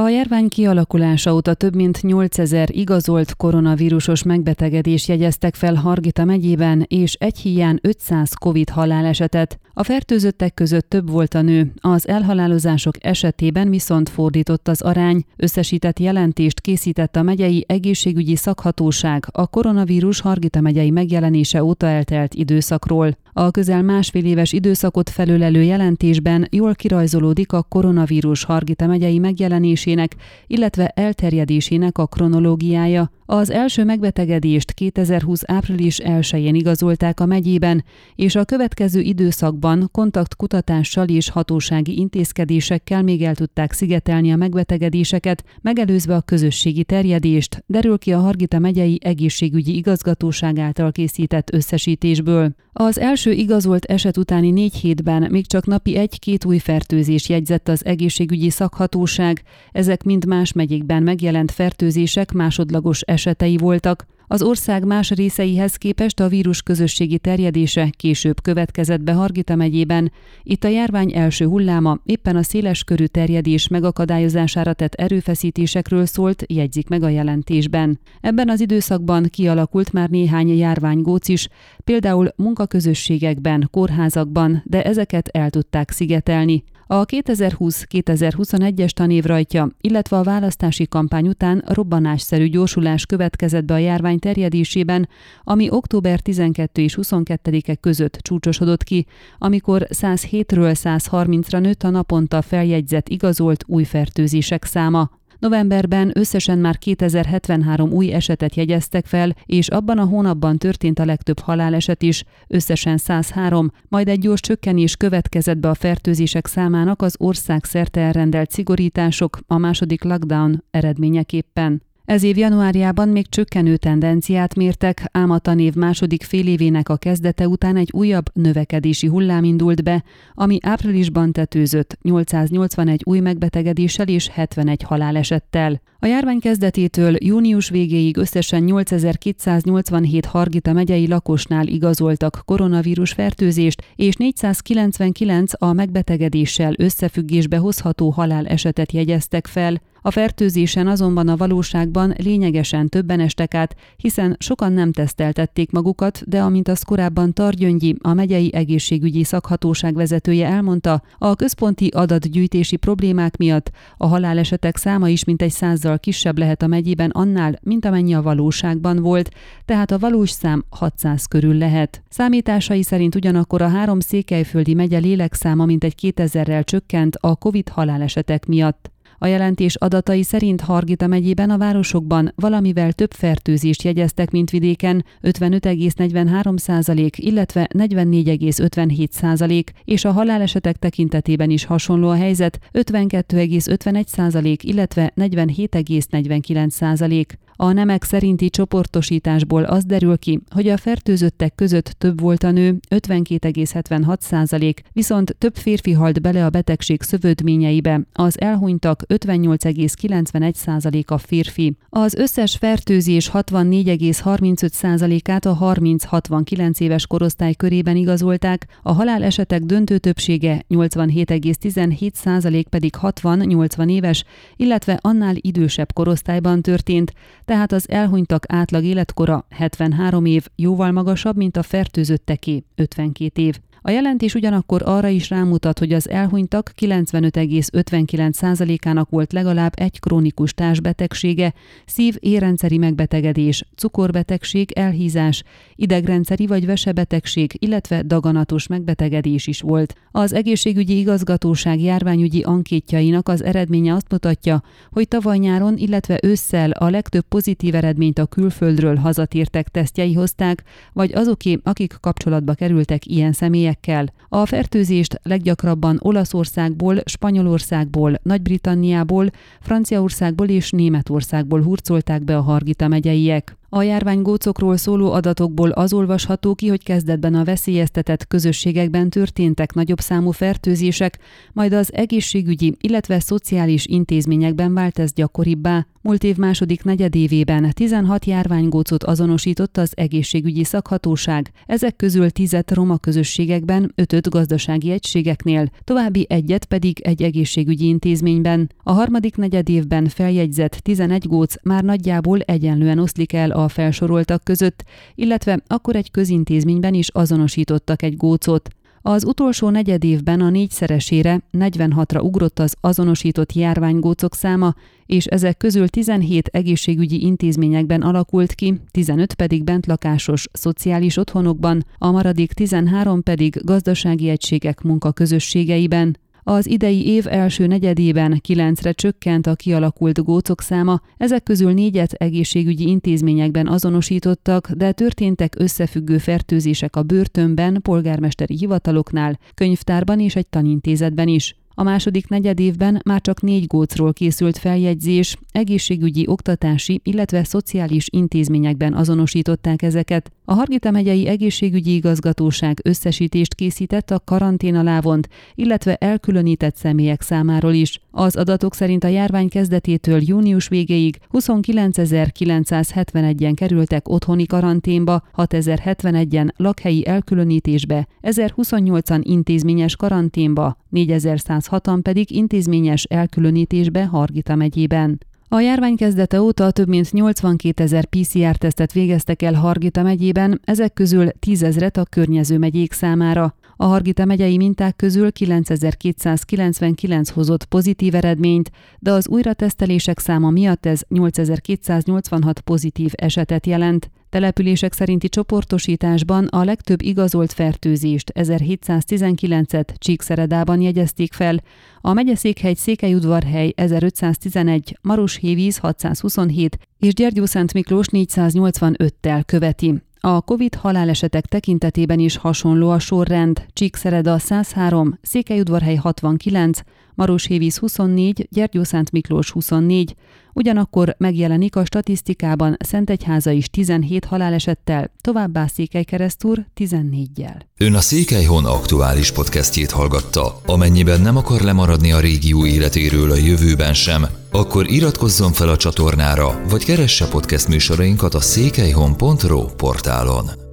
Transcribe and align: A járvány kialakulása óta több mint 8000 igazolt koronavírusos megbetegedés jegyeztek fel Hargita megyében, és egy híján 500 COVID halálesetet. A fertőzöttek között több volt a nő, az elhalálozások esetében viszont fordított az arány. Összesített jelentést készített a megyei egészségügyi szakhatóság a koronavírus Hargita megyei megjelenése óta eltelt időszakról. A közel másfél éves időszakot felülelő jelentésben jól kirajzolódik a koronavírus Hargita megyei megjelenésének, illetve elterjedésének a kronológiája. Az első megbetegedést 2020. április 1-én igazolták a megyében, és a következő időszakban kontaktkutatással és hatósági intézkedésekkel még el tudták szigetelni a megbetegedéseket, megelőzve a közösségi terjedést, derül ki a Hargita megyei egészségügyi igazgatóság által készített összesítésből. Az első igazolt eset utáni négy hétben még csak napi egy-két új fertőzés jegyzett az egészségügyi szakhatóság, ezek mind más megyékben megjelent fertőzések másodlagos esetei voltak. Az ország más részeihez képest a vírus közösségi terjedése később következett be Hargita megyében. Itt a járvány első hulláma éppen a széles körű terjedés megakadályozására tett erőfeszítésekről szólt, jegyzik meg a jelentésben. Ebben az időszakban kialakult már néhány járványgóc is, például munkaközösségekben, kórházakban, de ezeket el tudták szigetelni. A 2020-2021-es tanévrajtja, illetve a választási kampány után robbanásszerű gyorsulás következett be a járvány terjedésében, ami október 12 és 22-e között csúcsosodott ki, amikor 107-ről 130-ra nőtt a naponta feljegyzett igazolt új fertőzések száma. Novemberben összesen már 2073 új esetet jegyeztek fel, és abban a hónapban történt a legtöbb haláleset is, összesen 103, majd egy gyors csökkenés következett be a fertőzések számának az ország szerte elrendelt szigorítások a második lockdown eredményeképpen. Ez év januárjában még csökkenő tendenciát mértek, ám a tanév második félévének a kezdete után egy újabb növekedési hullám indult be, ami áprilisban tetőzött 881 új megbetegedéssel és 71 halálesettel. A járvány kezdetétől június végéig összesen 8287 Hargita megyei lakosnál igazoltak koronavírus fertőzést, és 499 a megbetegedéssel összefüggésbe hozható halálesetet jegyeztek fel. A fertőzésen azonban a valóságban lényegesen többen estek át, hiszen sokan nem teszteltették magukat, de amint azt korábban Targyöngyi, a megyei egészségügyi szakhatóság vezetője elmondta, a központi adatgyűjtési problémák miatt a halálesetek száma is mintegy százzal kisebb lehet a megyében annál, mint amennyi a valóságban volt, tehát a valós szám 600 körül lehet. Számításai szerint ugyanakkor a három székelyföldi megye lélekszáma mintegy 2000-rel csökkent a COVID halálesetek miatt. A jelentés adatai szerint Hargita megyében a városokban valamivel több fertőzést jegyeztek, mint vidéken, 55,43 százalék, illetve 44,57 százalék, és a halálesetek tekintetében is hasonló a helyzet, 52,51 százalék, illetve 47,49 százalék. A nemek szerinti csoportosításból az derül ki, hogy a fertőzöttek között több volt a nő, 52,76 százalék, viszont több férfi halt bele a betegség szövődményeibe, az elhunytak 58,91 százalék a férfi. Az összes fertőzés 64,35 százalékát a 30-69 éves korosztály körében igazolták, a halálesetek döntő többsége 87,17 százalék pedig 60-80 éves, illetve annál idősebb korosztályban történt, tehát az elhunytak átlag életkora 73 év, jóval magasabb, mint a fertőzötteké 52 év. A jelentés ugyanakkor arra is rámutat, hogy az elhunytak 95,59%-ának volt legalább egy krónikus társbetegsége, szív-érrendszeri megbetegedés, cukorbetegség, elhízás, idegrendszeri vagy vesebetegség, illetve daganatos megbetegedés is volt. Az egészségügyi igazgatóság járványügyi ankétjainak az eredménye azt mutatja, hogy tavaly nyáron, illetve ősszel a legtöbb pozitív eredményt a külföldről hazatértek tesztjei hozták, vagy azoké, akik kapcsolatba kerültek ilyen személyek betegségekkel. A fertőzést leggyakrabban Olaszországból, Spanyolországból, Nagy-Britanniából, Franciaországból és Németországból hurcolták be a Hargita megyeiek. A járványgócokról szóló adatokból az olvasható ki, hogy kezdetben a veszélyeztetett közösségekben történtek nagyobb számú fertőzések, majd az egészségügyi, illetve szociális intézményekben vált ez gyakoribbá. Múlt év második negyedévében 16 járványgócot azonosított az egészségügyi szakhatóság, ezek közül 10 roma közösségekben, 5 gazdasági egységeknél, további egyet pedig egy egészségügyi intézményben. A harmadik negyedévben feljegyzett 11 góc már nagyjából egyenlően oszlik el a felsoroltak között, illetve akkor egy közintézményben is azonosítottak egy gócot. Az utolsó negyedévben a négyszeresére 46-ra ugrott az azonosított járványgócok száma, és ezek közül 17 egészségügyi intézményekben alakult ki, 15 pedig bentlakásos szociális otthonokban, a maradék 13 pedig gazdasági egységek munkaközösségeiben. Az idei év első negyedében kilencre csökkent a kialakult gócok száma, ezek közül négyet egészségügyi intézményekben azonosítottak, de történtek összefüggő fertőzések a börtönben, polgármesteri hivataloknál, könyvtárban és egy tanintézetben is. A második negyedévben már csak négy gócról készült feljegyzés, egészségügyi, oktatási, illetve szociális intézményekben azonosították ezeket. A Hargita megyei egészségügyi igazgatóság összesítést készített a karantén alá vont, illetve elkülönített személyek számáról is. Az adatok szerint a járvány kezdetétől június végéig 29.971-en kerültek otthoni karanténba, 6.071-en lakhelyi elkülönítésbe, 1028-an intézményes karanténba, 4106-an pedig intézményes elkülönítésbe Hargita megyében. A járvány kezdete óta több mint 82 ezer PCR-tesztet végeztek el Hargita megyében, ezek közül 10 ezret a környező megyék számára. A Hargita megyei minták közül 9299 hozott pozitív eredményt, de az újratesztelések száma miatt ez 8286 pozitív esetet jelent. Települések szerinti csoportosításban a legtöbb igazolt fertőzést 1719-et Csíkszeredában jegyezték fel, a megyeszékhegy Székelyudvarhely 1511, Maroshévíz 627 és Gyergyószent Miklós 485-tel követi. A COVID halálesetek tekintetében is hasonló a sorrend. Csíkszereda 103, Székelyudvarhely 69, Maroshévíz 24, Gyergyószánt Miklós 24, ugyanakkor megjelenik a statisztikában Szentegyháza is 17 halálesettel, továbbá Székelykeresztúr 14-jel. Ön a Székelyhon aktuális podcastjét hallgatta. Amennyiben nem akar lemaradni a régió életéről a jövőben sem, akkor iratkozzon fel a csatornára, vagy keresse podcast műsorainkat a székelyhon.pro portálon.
A 0.00 0.08
járvány 0.08 0.48
kialakulása 0.48 1.34
óta 1.34 1.54
több 1.54 1.74
mint 1.74 2.02
8000 2.02 2.70
igazolt 2.70 3.36
koronavírusos 3.36 4.22
megbetegedés 4.22 5.08
jegyeztek 5.08 5.54
fel 5.54 5.74
Hargita 5.74 6.24
megyében, 6.24 6.84
és 6.88 7.14
egy 7.14 7.38
híján 7.38 7.78
500 7.82 8.32
COVID 8.32 8.68
halálesetet. 8.68 9.58
A 9.72 9.82
fertőzöttek 9.82 10.54
között 10.54 10.88
több 10.88 11.10
volt 11.10 11.34
a 11.34 11.42
nő, 11.42 11.72
az 11.80 12.08
elhalálozások 12.08 13.04
esetében 13.04 13.70
viszont 13.70 14.08
fordított 14.08 14.68
az 14.68 14.82
arány. 14.82 15.24
Összesített 15.36 15.98
jelentést 15.98 16.60
készített 16.60 17.16
a 17.16 17.22
megyei 17.22 17.64
egészségügyi 17.68 18.36
szakhatóság 18.36 19.26
a 19.30 19.46
koronavírus 19.46 20.20
Hargita 20.20 20.60
megyei 20.60 20.90
megjelenése 20.90 21.64
óta 21.64 21.86
eltelt 21.86 22.34
időszakról. 22.34 23.16
A 23.36 23.50
közel 23.50 23.82
másfél 23.82 24.24
éves 24.24 24.52
időszakot 24.52 25.10
felülelő 25.10 25.62
jelentésben 25.62 26.48
jól 26.50 26.74
kirajzolódik 26.74 27.52
a 27.52 27.62
koronavírus 27.62 28.44
Hargita 28.44 28.86
megyei 28.86 29.18
megjelenésének, 29.18 30.16
illetve 30.46 30.86
elterjedésének 30.86 31.98
a 31.98 32.06
kronológiája. 32.06 33.10
Az 33.26 33.50
első 33.50 33.84
megbetegedést 33.84 34.72
2020. 34.72 35.42
április 35.46 36.00
1-én 36.04 36.54
igazolták 36.54 37.20
a 37.20 37.26
megyében, 37.26 37.84
és 38.14 38.34
a 38.34 38.44
következő 38.44 39.00
időszakban 39.00 39.88
kontaktkutatással 39.92 41.08
és 41.08 41.28
hatósági 41.28 41.98
intézkedésekkel 41.98 43.02
még 43.02 43.22
el 43.22 43.34
tudták 43.34 43.72
szigetelni 43.72 44.32
a 44.32 44.36
megbetegedéseket, 44.36 45.44
megelőzve 45.60 46.14
a 46.14 46.20
közösségi 46.20 46.84
terjedést, 46.84 47.64
derül 47.66 47.98
ki 47.98 48.12
a 48.12 48.18
Hargita 48.18 48.58
megyei 48.58 48.98
egészségügyi 49.02 49.76
igazgatóság 49.76 50.58
által 50.58 50.92
készített 50.92 51.52
összesítésből. 51.52 52.54
Az 52.76 52.98
első 52.98 53.32
igazolt 53.32 53.84
eset 53.84 54.16
utáni 54.16 54.50
négy 54.50 54.74
hétben 54.74 55.30
még 55.30 55.46
csak 55.46 55.66
napi 55.66 55.96
egy-két 55.96 56.44
új 56.44 56.58
fertőzés 56.58 57.28
jegyzett 57.28 57.68
az 57.68 57.84
egészségügyi 57.84 58.50
szakhatóság, 58.50 59.42
ezek 59.72 60.02
mind 60.02 60.26
más 60.26 60.52
megyékben 60.52 61.02
megjelent 61.02 61.50
fertőzések 61.50 62.32
másodlagos 62.32 63.00
esetei 63.14 63.56
voltak. 63.56 64.06
Az 64.26 64.42
ország 64.42 64.84
más 64.84 65.10
részeihez 65.10 65.76
képest 65.76 66.20
a 66.20 66.28
vírus 66.28 66.62
közösségi 66.62 67.18
terjedése 67.18 67.90
később 67.96 68.42
következett 68.42 69.00
be 69.00 69.12
Hargita 69.12 69.54
megyében. 69.54 70.12
Itt 70.42 70.64
a 70.64 70.68
járvány 70.68 71.16
első 71.16 71.46
hulláma 71.46 71.98
éppen 72.04 72.36
a 72.36 72.42
széles 72.42 72.84
körű 72.84 73.04
terjedés 73.04 73.68
megakadályozására 73.68 74.72
tett 74.72 74.94
erőfeszítésekről 74.94 76.06
szólt, 76.06 76.44
jegyzik 76.46 76.88
meg 76.88 77.02
a 77.02 77.08
jelentésben. 77.08 78.00
Ebben 78.20 78.48
az 78.48 78.60
időszakban 78.60 79.24
kialakult 79.30 79.92
már 79.92 80.08
néhány 80.08 80.56
járványgóc 80.56 81.28
is, 81.28 81.48
például 81.84 82.28
munkaközösségekben, 82.36 83.68
kórházakban, 83.70 84.62
de 84.64 84.84
ezeket 84.84 85.28
el 85.28 85.50
tudták 85.50 85.90
szigetelni. 85.90 86.64
A 86.86 87.04
2020-2021-es 87.04 88.90
tanévrajtja, 88.90 89.68
illetve 89.80 90.16
a 90.16 90.22
választási 90.22 90.86
kampány 90.86 91.28
után 91.28 91.64
robbanásszerű 91.66 92.46
gyorsulás 92.46 93.06
következett 93.06 93.64
be 93.64 93.74
a 93.74 93.78
járvány 93.78 94.18
terjedésében, 94.18 95.08
ami 95.44 95.70
október 95.70 96.20
12 96.20 96.82
és 96.82 96.98
22-e 97.02 97.74
között 97.74 98.18
csúcsosodott 98.22 98.82
ki, 98.82 99.06
amikor 99.38 99.86
107-ről 99.90 100.76
130-ra 100.82 101.60
nőtt 101.60 101.82
a 101.82 101.90
naponta 101.90 102.42
feljegyzett 102.42 103.08
igazolt 103.08 103.64
új 103.66 103.84
fertőzések 103.84 104.64
száma. 104.64 105.10
Novemberben 105.38 106.10
összesen 106.14 106.58
már 106.58 106.78
2073 106.78 107.90
új 107.90 108.12
esetet 108.12 108.54
jegyeztek 108.54 109.06
fel, 109.06 109.34
és 109.44 109.68
abban 109.68 109.98
a 109.98 110.04
hónapban 110.04 110.58
történt 110.58 110.98
a 110.98 111.04
legtöbb 111.04 111.38
haláleset 111.38 112.02
is, 112.02 112.24
összesen 112.46 112.96
103, 112.96 113.70
majd 113.88 114.08
egy 114.08 114.20
gyors 114.20 114.40
csökkenés 114.40 114.96
következett 114.96 115.58
be 115.58 115.68
a 115.68 115.74
fertőzések 115.74 116.46
számának 116.46 117.02
az 117.02 117.14
ország 117.18 117.64
szerte 117.64 118.00
elrendelt 118.00 118.50
szigorítások 118.50 119.38
a 119.46 119.58
második 119.58 120.04
lockdown 120.04 120.64
eredményeképpen. 120.70 121.82
Ez 122.04 122.22
év 122.22 122.36
januárjában 122.36 123.08
még 123.08 123.28
csökkenő 123.28 123.76
tendenciát 123.76 124.54
mértek, 124.54 125.08
ám 125.12 125.30
a 125.30 125.38
tanév 125.38 125.74
második 125.74 126.22
félévének 126.22 126.88
a 126.88 126.96
kezdete 126.96 127.48
után 127.48 127.76
egy 127.76 127.90
újabb 127.92 128.24
növekedési 128.32 129.06
hullám 129.06 129.44
indult 129.44 129.82
be, 129.82 130.04
ami 130.34 130.58
áprilisban 130.62 131.32
tetőzött 131.32 131.98
881 132.02 133.02
új 133.04 133.20
megbetegedéssel 133.20 134.08
és 134.08 134.28
71 134.28 134.82
halálesettel. 134.82 135.80
A 136.04 136.06
járvány 136.06 136.38
kezdetétől 136.38 137.16
június 137.18 137.68
végéig 137.68 138.16
összesen 138.16 138.62
8287 138.62 140.26
Hargita 140.26 140.72
megyei 140.72 141.08
lakosnál 141.08 141.66
igazoltak 141.66 142.42
koronavírus 142.44 143.12
fertőzést, 143.12 143.82
és 143.96 144.14
499 144.14 145.52
a 145.58 145.72
megbetegedéssel 145.72 146.72
összefüggésbe 146.76 147.56
hozható 147.56 148.10
halálesetet 148.10 148.92
jegyeztek 148.92 149.46
fel. 149.46 149.80
A 150.06 150.10
fertőzésen 150.10 150.86
azonban 150.86 151.28
a 151.28 151.36
valóságban 151.36 152.14
lényegesen 152.18 152.88
többen 152.88 153.20
estek 153.20 153.54
át, 153.54 153.76
hiszen 153.96 154.36
sokan 154.38 154.72
nem 154.72 154.92
teszteltették 154.92 155.70
magukat, 155.70 156.22
de 156.26 156.42
amint 156.42 156.68
azt 156.68 156.84
korábban 156.84 157.32
Targyöngyi, 157.32 157.94
a 158.00 158.12
megyei 158.12 158.54
egészségügyi 158.54 159.24
szakhatóság 159.24 159.94
vezetője 159.94 160.46
elmondta, 160.46 161.02
a 161.18 161.34
központi 161.34 161.86
adatgyűjtési 161.86 162.76
problémák 162.76 163.36
miatt 163.36 163.70
a 163.96 164.06
halálesetek 164.06 164.76
száma 164.76 165.08
is 165.08 165.24
mintegy 165.24 165.50
százzal 165.50 165.93
kisebb 165.96 166.38
lehet 166.38 166.62
a 166.62 166.66
megyében 166.66 167.10
annál, 167.10 167.58
mint 167.62 167.84
amennyi 167.84 168.14
a 168.14 168.22
valóságban 168.22 169.02
volt, 169.02 169.30
tehát 169.64 169.90
a 169.90 169.98
valós 169.98 170.30
szám 170.30 170.64
600 170.68 171.26
körül 171.26 171.58
lehet. 171.58 172.02
Számításai 172.08 172.82
szerint 172.82 173.14
ugyanakkor 173.14 173.62
a 173.62 173.68
három 173.68 174.00
székelyföldi 174.00 174.74
megye 174.74 174.98
lélekszáma 174.98 175.64
mintegy 175.64 175.94
2000-rel 176.02 176.64
csökkent 176.64 177.16
a 177.20 177.36
COVID 177.36 177.68
halálesetek 177.68 178.46
miatt. 178.46 178.93
A 179.24 179.26
jelentés 179.26 179.76
adatai 179.76 180.22
szerint 180.22 180.60
Hargita 180.60 181.06
megyében 181.06 181.50
a 181.50 181.58
városokban 181.58 182.32
valamivel 182.36 182.92
több 182.92 183.12
fertőzést 183.12 183.82
jegyeztek, 183.82 184.30
mint 184.30 184.50
vidéken, 184.50 185.04
55,43 185.22 186.58
százalék, 186.58 187.18
illetve 187.18 187.68
44,57 187.74 189.10
százalék, 189.10 189.72
és 189.84 190.04
a 190.04 190.12
halálesetek 190.12 190.76
tekintetében 190.76 191.50
is 191.50 191.64
hasonló 191.64 192.08
a 192.08 192.14
helyzet, 192.14 192.58
52,51 192.72 194.06
százalék, 194.06 194.64
illetve 194.64 195.12
47,49 195.16 196.68
százalék. 196.70 197.38
A 197.56 197.72
nemek 197.72 198.04
szerinti 198.04 198.50
csoportosításból 198.50 199.64
az 199.64 199.84
derül 199.84 200.18
ki, 200.18 200.40
hogy 200.50 200.68
a 200.68 200.76
fertőzöttek 200.76 201.54
között 201.54 201.86
több 201.98 202.20
volt 202.20 202.42
a 202.42 202.50
nő, 202.50 202.78
52,76 202.90 204.20
százalék, 204.20 204.82
viszont 204.92 205.36
több 205.38 205.56
férfi 205.56 205.92
halt 205.92 206.20
bele 206.20 206.44
a 206.44 206.50
betegség 206.50 207.02
szövődményeibe, 207.02 208.00
az 208.12 208.40
elhunytak 208.40 209.02
58,91 209.18 210.54
százalék 210.54 211.10
a 211.10 211.18
férfi. 211.18 211.76
Az 211.88 212.14
összes 212.14 212.56
fertőzés 212.56 213.30
64,35 213.32 214.68
százalékát 214.68 215.44
a 215.44 215.58
30-69 215.60 216.80
éves 216.80 217.06
korosztály 217.06 217.54
körében 217.54 217.96
igazolták, 217.96 218.66
a 218.82 218.92
halálesetek 218.92 219.62
döntő 219.62 219.98
többsége 219.98 220.62
87,17 220.68 222.12
százalék 222.12 222.68
pedig 222.68 222.94
60-80 223.02 223.90
éves, 223.90 224.24
illetve 224.56 224.98
annál 225.00 225.34
idősebb 225.36 225.92
korosztályban 225.92 226.62
történt, 226.62 227.12
tehát 227.44 227.72
az 227.72 227.88
elhunytak 227.88 228.44
átlag 228.48 228.84
életkora 228.84 229.46
73 229.50 230.24
év, 230.24 230.46
jóval 230.56 230.92
magasabb, 230.92 231.36
mint 231.36 231.56
a 231.56 231.62
fertőzötteké 231.62 232.64
52 232.74 233.42
év. 233.42 233.58
A 233.86 233.90
jelentés 233.90 234.34
ugyanakkor 234.34 234.82
arra 234.84 235.08
is 235.08 235.30
rámutat, 235.30 235.78
hogy 235.78 235.92
az 235.92 236.08
elhunytak 236.08 236.72
95,59%-ának 236.80 239.10
volt 239.10 239.32
legalább 239.32 239.72
egy 239.76 240.00
krónikus 240.00 240.54
társbetegsége, 240.54 241.54
szív-érrendszeri 241.86 242.78
megbetegedés, 242.78 243.64
cukorbetegség, 243.76 244.72
elhízás, 244.72 245.42
idegrendszeri 245.74 246.46
vagy 246.46 246.66
vesebetegség, 246.66 247.56
illetve 247.58 248.02
daganatos 248.02 248.66
megbetegedés 248.66 249.46
is 249.46 249.60
volt. 249.60 249.94
Az 250.10 250.32
egészségügyi 250.32 250.98
igazgatóság 250.98 251.80
járványügyi 251.80 252.42
ankétjainak 252.42 253.28
az 253.28 253.42
eredménye 253.42 253.94
azt 253.94 254.10
mutatja, 254.10 254.62
hogy 254.90 255.08
tavaly 255.08 255.38
nyáron, 255.38 255.76
illetve 255.76 256.18
ősszel 256.22 256.70
a 256.70 256.90
legtöbb 256.90 257.24
pozitív 257.28 257.74
eredményt 257.74 258.18
a 258.18 258.26
külföldről 258.26 258.96
hazatértek 258.96 259.68
tesztjei 259.68 260.12
hozták, 260.12 260.62
vagy 260.92 261.12
azoké, 261.12 261.58
akik 261.62 261.96
kapcsolatba 262.00 262.54
kerültek 262.54 263.06
ilyen 263.06 263.32
személyek 263.32 263.72
betegségekkel. 263.74 264.12
A 264.28 264.46
fertőzést 264.46 265.20
leggyakrabban 265.22 265.98
Olaszországból, 266.02 266.96
Spanyolországból, 267.04 268.18
Nagy-Britanniából, 268.22 269.30
Franciaországból 269.60 270.48
és 270.48 270.70
Németországból 270.70 271.62
hurcolták 271.62 272.22
be 272.22 272.36
a 272.36 272.40
Hargita 272.40 272.88
megyeiek. 272.88 273.56
A 273.74 273.82
járványgócokról 273.82 274.76
szóló 274.76 275.12
adatokból 275.12 275.70
az 275.70 275.92
olvasható 275.92 276.54
ki, 276.54 276.68
hogy 276.68 276.82
kezdetben 276.82 277.34
a 277.34 277.44
veszélyeztetett 277.44 278.26
közösségekben 278.26 279.10
történtek 279.10 279.72
nagyobb 279.72 280.00
számú 280.00 280.30
fertőzések, 280.30 281.18
majd 281.52 281.72
az 281.72 281.94
egészségügyi, 281.94 282.76
illetve 282.80 283.20
szociális 283.20 283.86
intézményekben 283.86 284.74
vált 284.74 284.98
ez 284.98 285.12
gyakoribbá. 285.12 285.86
Múlt 286.02 286.24
év 286.24 286.36
második 286.36 286.84
negyedévében 286.84 287.70
16 287.70 288.24
járványgócot 288.24 289.04
azonosított 289.04 289.76
az 289.76 289.92
egészségügyi 289.94 290.64
szakhatóság, 290.64 291.50
ezek 291.66 291.96
közül 291.96 292.30
10 292.30 292.56
roma 292.66 292.98
közösségekben, 292.98 293.92
5 293.94 294.28
gazdasági 294.28 294.90
egységeknél, 294.90 295.70
további 295.84 296.26
egyet 296.28 296.64
pedig 296.64 297.00
egy 297.00 297.22
egészségügyi 297.22 297.86
intézményben. 297.86 298.70
A 298.82 298.92
harmadik 298.92 299.36
negyedévben 299.36 300.08
feljegyzett 300.08 300.72
11 300.72 301.26
góc 301.26 301.54
már 301.62 301.84
nagyjából 301.84 302.40
egyenlően 302.40 302.98
oszlik 302.98 303.32
el 303.32 303.50
a 303.50 303.63
felsoroltak 303.68 304.44
között, 304.44 304.84
illetve 305.14 305.62
akkor 305.66 305.96
egy 305.96 306.10
közintézményben 306.10 306.94
is 306.94 307.08
azonosítottak 307.08 308.02
egy 308.02 308.16
gócot. 308.16 308.68
Az 309.06 309.24
utolsó 309.24 309.68
negyedévben 309.68 310.40
a 310.40 310.50
négyszeresére 310.50 311.40
46-ra 311.52 312.22
ugrott 312.22 312.58
az 312.58 312.74
azonosított 312.80 313.52
járványgócok 313.52 314.34
száma, 314.34 314.74
és 315.06 315.26
ezek 315.26 315.56
közül 315.56 315.88
17 315.88 316.48
egészségügyi 316.48 317.22
intézményekben 317.22 318.02
alakult 318.02 318.54
ki, 318.54 318.80
15 318.90 319.34
pedig 319.34 319.64
bentlakásos 319.64 320.46
szociális 320.52 321.16
otthonokban, 321.16 321.84
a 321.98 322.10
maradék 322.10 322.52
13 322.52 323.22
pedig 323.22 323.60
gazdasági 323.64 324.28
egységek 324.28 324.80
munkaközösségeiben. 324.80 326.16
Az 326.46 326.66
idei 326.66 327.06
év 327.06 327.26
első 327.26 327.66
negyedében 327.66 328.38
kilencre 328.40 328.92
csökkent 328.92 329.46
a 329.46 329.54
kialakult 329.54 330.24
gócok 330.24 330.60
száma, 330.60 331.00
ezek 331.16 331.42
közül 331.42 331.72
négyet 331.72 332.12
egészségügyi 332.12 332.88
intézményekben 332.88 333.68
azonosítottak, 333.68 334.70
de 334.70 334.92
történtek 334.92 335.54
összefüggő 335.58 336.18
fertőzések 336.18 336.96
a 336.96 337.02
börtönben, 337.02 337.82
polgármesteri 337.82 338.56
hivataloknál, 338.56 339.38
könyvtárban 339.54 340.20
és 340.20 340.36
egy 340.36 340.48
tanintézetben 340.48 341.28
is. 341.28 341.56
A 341.76 341.82
második 341.82 342.28
negyedévben 342.28 343.00
már 343.04 343.20
csak 343.20 343.42
négy 343.42 343.66
gócról 343.66 344.12
készült 344.12 344.58
feljegyzés, 344.58 345.36
egészségügyi, 345.52 346.28
oktatási, 346.28 347.00
illetve 347.04 347.44
szociális 347.44 348.06
intézményekben 348.10 348.94
azonosították 348.94 349.82
ezeket. 349.82 350.32
A 350.46 350.54
Hargita 350.54 350.90
megyei 350.90 351.26
egészségügyi 351.26 351.94
igazgatóság 351.94 352.80
összesítést 352.82 353.54
készített 353.54 354.10
a 354.10 354.20
karantén 354.24 354.74
alá 354.74 355.00
vont, 355.00 355.28
illetve 355.54 355.94
elkülönített 355.94 356.76
személyek 356.76 357.22
számáról 357.22 357.72
is. 357.72 358.00
Az 358.10 358.36
adatok 358.36 358.74
szerint 358.74 359.04
a 359.04 359.08
járvány 359.08 359.48
kezdetétől 359.48 360.20
június 360.22 360.68
végéig 360.68 361.18
29.971-en 361.32 363.52
kerültek 363.54 364.08
otthoni 364.08 364.46
karanténba, 364.46 365.22
6.071-en 365.36 366.48
lakhelyi 366.56 367.06
elkülönítésbe, 367.06 368.06
1028-an 368.22 369.20
intézményes 369.22 369.96
karanténba, 369.96 370.76
4106-an 370.92 371.98
pedig 372.02 372.30
intézményes 372.30 373.04
elkülönítésbe 373.04 374.06
Hargita 374.06 374.54
megyében. 374.54 375.20
A 375.54 375.60
járvány 375.60 375.96
kezdete 375.96 376.40
óta 376.40 376.70
több 376.70 376.88
mint 376.88 377.12
82 377.12 377.82
ezer 377.82 378.04
PCR-tesztet 378.04 378.92
végeztek 378.92 379.42
el 379.42 379.54
Hargita 379.54 380.02
megyében, 380.02 380.60
ezek 380.64 380.92
közül 380.92 381.30
10 381.30 381.62
ezret 381.62 381.96
a 381.96 382.04
környező 382.04 382.58
megyék 382.58 382.92
számára. 382.92 383.54
A 383.76 383.84
Hargita 383.84 384.24
megyei 384.24 384.56
minták 384.56 384.96
közül 384.96 385.32
9299 385.32 387.30
hozott 387.30 387.64
pozitív 387.64 388.14
eredményt, 388.14 388.70
de 388.98 389.10
az 389.12 389.28
újratesztelések 389.28 390.18
száma 390.18 390.50
miatt 390.50 390.86
ez 390.86 391.00
8286 391.08 392.60
pozitív 392.60 393.12
esetet 393.14 393.66
jelent. 393.66 394.10
Települések 394.28 394.92
szerinti 394.92 395.28
csoportosításban 395.28 396.46
a 396.46 396.64
legtöbb 396.64 397.02
igazolt 397.02 397.52
fertőzést 397.52 398.32
1719-et 398.34 399.88
Csíkszeredában 399.98 400.80
jegyezték 400.80 401.32
fel, 401.32 401.62
a 402.00 402.12
megyeszékhegy 402.12 402.76
Székelyudvarhely 402.76 403.72
1511, 403.76 404.98
Maroshévíz 405.02 405.76
627 405.76 406.78
és 406.98 407.14
Gyergyószent 407.14 407.72
Miklós 407.72 408.06
485-tel 408.10 409.42
követi. 409.46 410.02
A 410.26 410.40
COVID 410.40 410.74
halálesetek 410.74 411.46
tekintetében 411.46 412.18
is 412.18 412.36
hasonló 412.36 412.90
a 412.90 412.98
sorrend. 412.98 413.66
Csíkszereda 413.72 414.38
103, 414.38 415.18
Székelyudvarhely 415.22 415.94
69, 415.94 416.78
Maroshévíz 417.14 417.78
24, 417.78 418.48
Gyergyószánt 418.50 419.10
Miklós 419.10 419.50
24, 419.50 420.14
ugyanakkor 420.52 421.14
megjelenik 421.18 421.76
a 421.76 421.84
statisztikában 421.84 422.76
Szentegyháza 422.78 423.50
is 423.50 423.68
17 423.68 424.24
halálesettel, 424.24 425.10
továbbá 425.20 425.66
Székelykeresztúr 425.66 426.66
14-jel. 426.76 427.60
Ön 427.78 427.94
a 427.94 428.00
Székelyhon 428.00 428.64
aktuális 428.64 429.32
podcastjét 429.32 429.90
hallgatta. 429.90 430.60
Amennyiben 430.66 431.20
nem 431.20 431.36
akar 431.36 431.60
lemaradni 431.60 432.12
a 432.12 432.20
régió 432.20 432.66
életéről 432.66 433.30
a 433.30 433.36
jövőben 433.36 433.94
sem, 433.94 434.26
akkor 434.50 434.90
iratkozzon 434.90 435.52
fel 435.52 435.68
a 435.68 435.76
csatornára, 435.76 436.60
vagy 436.68 436.84
keresse 436.84 437.28
podcast 437.28 437.68
műsorainkat 437.68 438.34
a 438.34 438.40
székelyhon.pro 438.40 439.64
portálon. 439.64 440.63